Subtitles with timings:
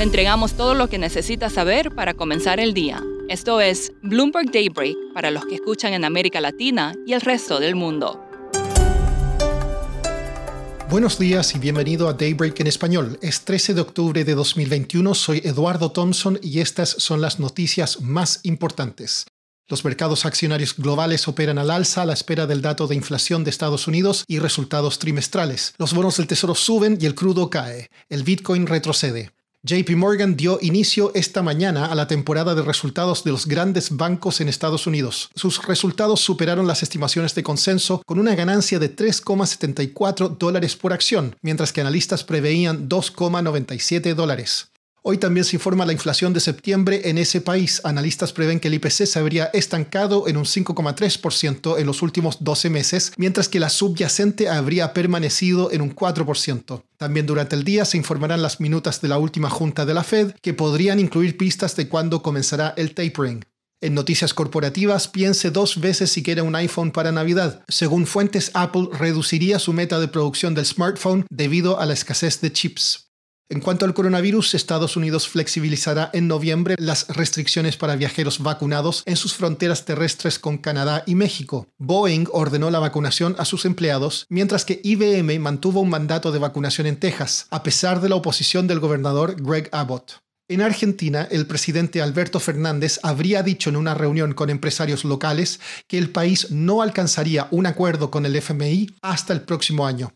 [0.00, 3.04] Le entregamos todo lo que necesita saber para comenzar el día.
[3.28, 7.74] Esto es Bloomberg Daybreak para los que escuchan en América Latina y el resto del
[7.74, 8.18] mundo.
[10.88, 13.18] Buenos días y bienvenido a Daybreak en español.
[13.20, 18.40] Es 13 de octubre de 2021, soy Eduardo Thompson y estas son las noticias más
[18.44, 19.26] importantes.
[19.68, 23.50] Los mercados accionarios globales operan al alza a la espera del dato de inflación de
[23.50, 25.74] Estados Unidos y resultados trimestrales.
[25.76, 27.90] Los bonos del Tesoro suben y el crudo cae.
[28.08, 29.32] El Bitcoin retrocede.
[29.62, 34.40] JP Morgan dio inicio esta mañana a la temporada de resultados de los grandes bancos
[34.40, 35.28] en Estados Unidos.
[35.34, 41.36] Sus resultados superaron las estimaciones de consenso con una ganancia de 3,74 dólares por acción,
[41.42, 44.69] mientras que analistas preveían 2,97 dólares.
[45.02, 47.80] Hoy también se informa la inflación de septiembre en ese país.
[47.84, 52.68] Analistas prevén que el IPC se habría estancado en un 5,3% en los últimos 12
[52.68, 56.82] meses, mientras que la subyacente habría permanecido en un 4%.
[56.98, 60.32] También durante el día se informarán las minutas de la última junta de la Fed,
[60.42, 63.42] que podrían incluir pistas de cuándo comenzará el tapering.
[63.82, 67.64] En noticias corporativas, piense dos veces si quiere un iPhone para Navidad.
[67.68, 72.52] Según fuentes, Apple reduciría su meta de producción del smartphone debido a la escasez de
[72.52, 73.09] chips.
[73.52, 79.16] En cuanto al coronavirus, Estados Unidos flexibilizará en noviembre las restricciones para viajeros vacunados en
[79.16, 81.66] sus fronteras terrestres con Canadá y México.
[81.76, 86.86] Boeing ordenó la vacunación a sus empleados, mientras que IBM mantuvo un mandato de vacunación
[86.86, 90.20] en Texas, a pesar de la oposición del gobernador Greg Abbott.
[90.46, 95.98] En Argentina, el presidente Alberto Fernández habría dicho en una reunión con empresarios locales que
[95.98, 100.12] el país no alcanzaría un acuerdo con el FMI hasta el próximo año.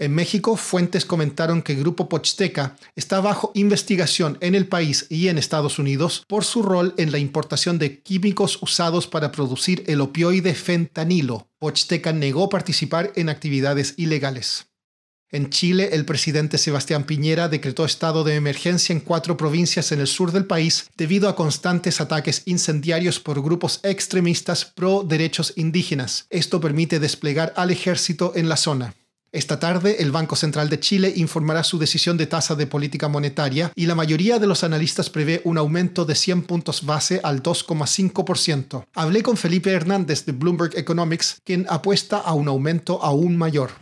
[0.00, 5.38] En México, fuentes comentaron que Grupo Pochsteca está bajo investigación en el país y en
[5.38, 10.54] Estados Unidos por su rol en la importación de químicos usados para producir el opioide
[10.54, 11.48] fentanilo.
[11.58, 14.66] Pochsteca negó participar en actividades ilegales.
[15.30, 20.06] En Chile, el presidente Sebastián Piñera decretó estado de emergencia en cuatro provincias en el
[20.06, 26.26] sur del país debido a constantes ataques incendiarios por grupos extremistas pro derechos indígenas.
[26.30, 28.94] Esto permite desplegar al ejército en la zona.
[29.30, 33.70] Esta tarde, el Banco Central de Chile informará su decisión de tasa de política monetaria
[33.74, 38.86] y la mayoría de los analistas prevé un aumento de 100 puntos base al 2,5%.
[38.94, 43.72] Hablé con Felipe Hernández de Bloomberg Economics, quien apuesta a un aumento aún mayor.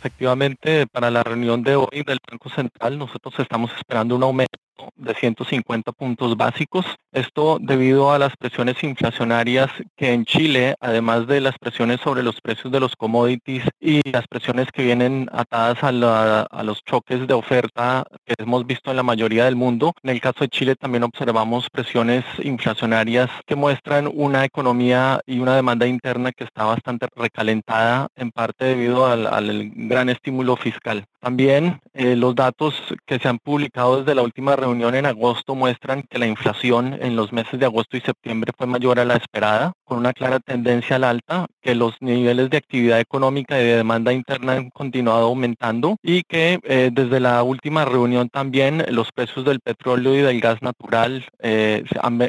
[0.00, 4.58] Efectivamente, para la reunión de hoy del Banco Central, nosotros estamos esperando un aumento
[4.96, 6.86] de 150 puntos básicos.
[7.12, 12.40] Esto debido a las presiones inflacionarias que en Chile, además de las presiones sobre los
[12.40, 18.04] precios de los commodities y las presiones que vienen atadas a, los choques de oferta
[18.24, 21.70] que hemos visto en la mayoría del mundo, en el caso de Chile también observamos
[21.70, 28.30] presiones inflacionarias que muestran una economía y una demanda interna que está bastante recalentada en
[28.30, 31.06] parte debido al, gran estímulo fiscal.
[31.26, 36.04] También eh, los datos que se han publicado desde la última reunión en agosto muestran
[36.04, 39.72] que la inflación en los meses de agosto y septiembre fue mayor a la esperada,
[39.82, 44.12] con una clara tendencia al alta, que los niveles de actividad económica y de demanda
[44.12, 49.58] interna han continuado aumentando y que eh, desde la última reunión también los precios del
[49.58, 51.82] petróleo y del gas natural eh,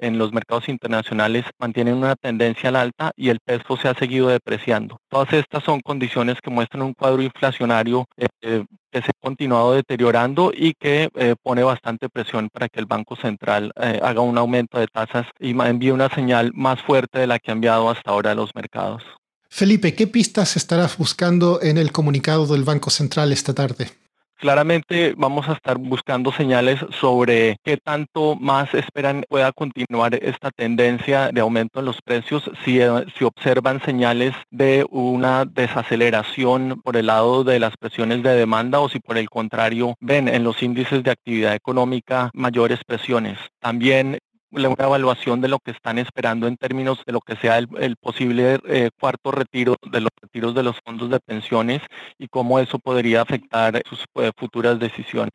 [0.00, 4.26] en los mercados internacionales mantienen una tendencia al alta y el peso se ha seguido
[4.26, 4.98] depreciando.
[5.08, 10.52] Todas estas son condiciones que muestran un cuadro inflacionario eh, que se ha continuado deteriorando
[10.54, 14.78] y que eh, pone bastante presión para que el Banco Central eh, haga un aumento
[14.78, 18.32] de tasas y envíe una señal más fuerte de la que ha enviado hasta ahora
[18.32, 19.02] a los mercados.
[19.48, 23.90] Felipe, ¿qué pistas estarás buscando en el comunicado del Banco Central esta tarde?
[24.40, 31.30] Claramente vamos a estar buscando señales sobre qué tanto más esperan pueda continuar esta tendencia
[31.30, 37.08] de aumento en los precios, si, eh, si observan señales de una desaceleración por el
[37.08, 41.02] lado de las presiones de demanda o si por el contrario ven en los índices
[41.02, 43.38] de actividad económica mayores presiones.
[43.60, 44.20] También
[44.50, 48.60] una evaluación de lo que están esperando en términos de lo que sea el, posible
[48.68, 51.82] eh, cuarto retiro de los retiros de los fondos de pensiones
[52.18, 55.32] y cómo eso podría afectar sus eh, futuras decisiones.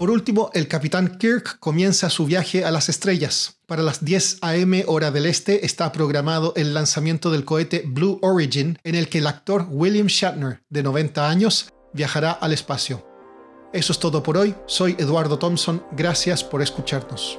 [0.00, 3.60] Por último, el capitán Kirk comienza su viaje a las estrellas.
[3.66, 4.84] Para las 10 a.m.
[4.86, 9.26] hora del este está programado el lanzamiento del cohete Blue Origin, en el que el
[9.26, 13.06] actor William Shatner, de 90 años, viajará al espacio.
[13.74, 14.54] Eso es todo por hoy.
[14.64, 15.84] Soy Eduardo Thompson.
[15.92, 17.38] Gracias por escucharnos.